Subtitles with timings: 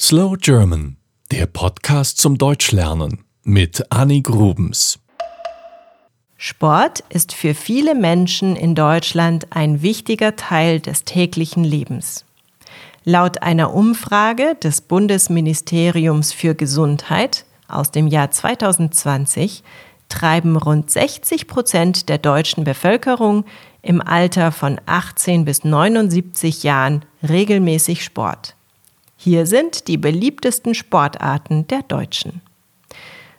[0.00, 0.96] Slow German,
[1.30, 4.98] der Podcast zum Deutschlernen mit Annie Grubens.
[6.36, 12.24] Sport ist für viele Menschen in Deutschland ein wichtiger Teil des täglichen Lebens.
[13.04, 19.62] Laut einer Umfrage des Bundesministeriums für Gesundheit aus dem Jahr 2020
[20.08, 23.44] treiben rund 60 Prozent der deutschen Bevölkerung
[23.80, 28.56] im Alter von 18 bis 79 Jahren regelmäßig Sport.
[29.16, 32.42] Hier sind die beliebtesten Sportarten der Deutschen.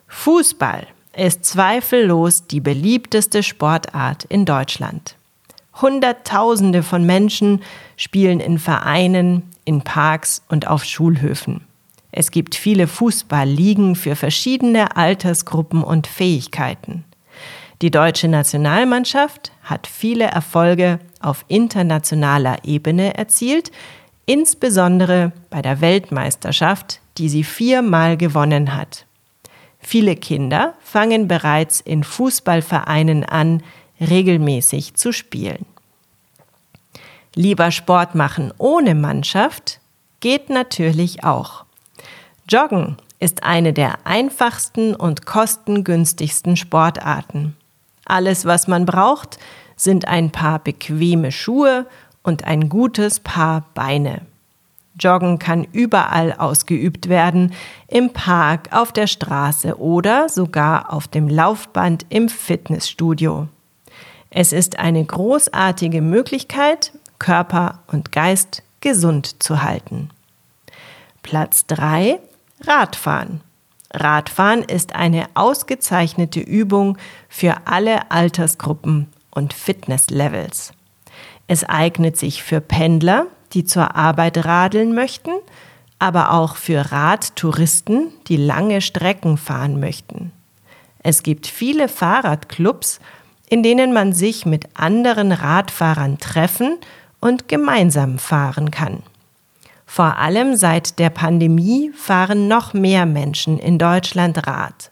[0.07, 5.15] Fußball ist zweifellos die beliebteste Sportart in Deutschland.
[5.81, 7.61] Hunderttausende von Menschen
[7.97, 11.65] spielen in Vereinen, in Parks und auf Schulhöfen.
[12.11, 17.03] Es gibt viele Fußballligen für verschiedene Altersgruppen und Fähigkeiten.
[17.81, 23.71] Die deutsche Nationalmannschaft hat viele Erfolge auf internationaler Ebene erzielt,
[24.25, 29.05] insbesondere bei der Weltmeisterschaft, die sie viermal gewonnen hat.
[29.79, 33.61] Viele Kinder fangen bereits in Fußballvereinen an,
[33.99, 35.65] regelmäßig zu spielen.
[37.35, 39.79] Lieber Sport machen ohne Mannschaft
[40.21, 41.65] geht natürlich auch.
[42.49, 47.55] Joggen ist eine der einfachsten und kostengünstigsten Sportarten.
[48.05, 49.37] Alles, was man braucht,
[49.75, 51.85] sind ein paar bequeme Schuhe
[52.25, 54.21] und ein gutes Paar Beine.
[54.99, 57.53] Joggen kann überall ausgeübt werden,
[57.87, 63.47] im Park, auf der Straße oder sogar auf dem Laufband im Fitnessstudio.
[64.29, 70.09] Es ist eine großartige Möglichkeit, Körper und Geist gesund zu halten.
[71.23, 72.19] Platz 3
[72.61, 73.41] Radfahren.
[73.93, 76.97] Radfahren ist eine ausgezeichnete Übung
[77.29, 80.73] für alle Altersgruppen und Fitnesslevels.
[81.47, 85.31] Es eignet sich für Pendler, die zur Arbeit radeln möchten,
[85.99, 90.31] aber auch für Radtouristen, die lange Strecken fahren möchten.
[91.03, 92.99] Es gibt viele Fahrradclubs,
[93.47, 96.77] in denen man sich mit anderen Radfahrern treffen
[97.19, 99.03] und gemeinsam fahren kann.
[99.85, 104.91] Vor allem seit der Pandemie fahren noch mehr Menschen in Deutschland Rad.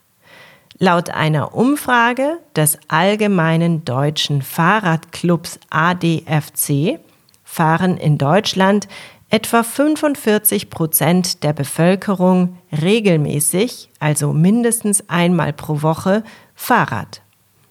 [0.79, 6.99] Laut einer Umfrage des Allgemeinen Deutschen Fahrradclubs ADFC
[7.43, 8.87] fahren in Deutschland
[9.29, 16.23] etwa 45 Prozent der Bevölkerung regelmäßig, also mindestens einmal pro Woche,
[16.55, 17.21] Fahrrad.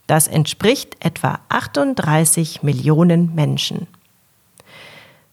[0.07, 3.87] Das entspricht etwa 38 Millionen Menschen.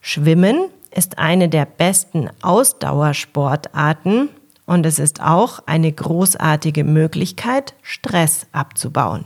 [0.02, 4.30] Schwimmen ist eine der besten Ausdauersportarten
[4.70, 9.26] und es ist auch eine großartige Möglichkeit, Stress abzubauen.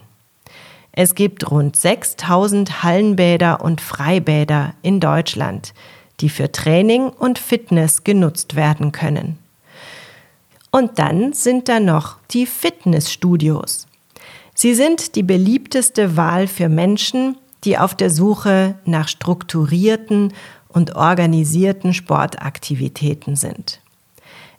[0.94, 5.74] Es gibt rund 6000 Hallenbäder und Freibäder in Deutschland,
[6.22, 9.38] die für Training und Fitness genutzt werden können.
[10.72, 13.88] Und dann sind da noch die Fitnessstudios.
[14.56, 20.32] Sie sind die beliebteste Wahl für Menschen, die auf der Suche nach strukturierten
[20.70, 23.83] und organisierten Sportaktivitäten sind.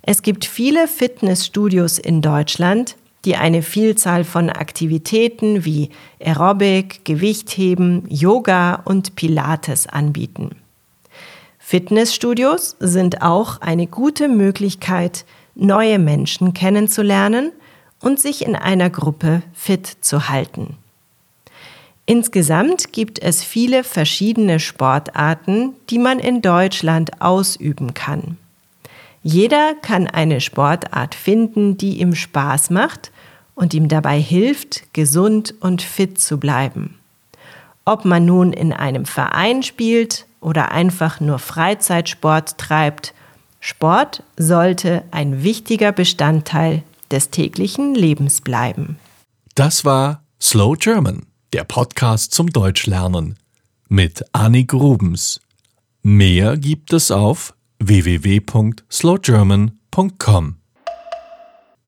[0.07, 5.89] Es gibt viele Fitnessstudios in Deutschland, die eine Vielzahl von Aktivitäten wie
[6.21, 10.57] Aerobic, Gewichtheben, Yoga und Pilates anbieten.
[11.59, 17.53] Fitnessstudios sind auch eine gute Möglichkeit, neue Menschen kennenzulernen
[18.03, 20.77] und sich in einer Gruppe fit zu halten.
[22.05, 28.37] Insgesamt gibt es viele verschiedene Sportarten, die man in Deutschland ausüben kann.
[29.27, 33.11] Jeder kann eine Sportart finden, die ihm Spaß macht
[33.55, 36.99] und ihm dabei hilft, gesund und fit zu bleiben.
[37.87, 43.15] Ob man nun in einem Verein spielt oder einfach nur Freizeitsport treibt,
[43.61, 48.99] Sport sollte ein wichtiger Bestandteil des täglichen Lebens bleiben.
[49.55, 51.23] Das war Slow German,
[51.55, 53.39] der Podcast zum Deutschlernen
[53.89, 55.41] mit Annik Grubens.
[56.03, 60.64] Mehr gibt es auf www.slowgerman.com.